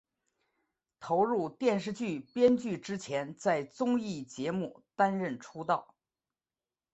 [0.99, 5.93] 投入电视剧编剧之前在综艺节目担任出道。